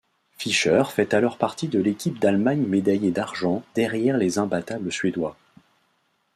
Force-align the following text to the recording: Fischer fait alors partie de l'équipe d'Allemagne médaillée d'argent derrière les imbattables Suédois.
Fischer 0.35 0.81
fait 0.89 1.13
alors 1.13 1.37
partie 1.37 1.67
de 1.67 1.77
l'équipe 1.79 2.17
d'Allemagne 2.17 2.65
médaillée 2.65 3.11
d'argent 3.11 3.61
derrière 3.75 4.17
les 4.17 4.39
imbattables 4.39 4.91
Suédois. 4.91 5.37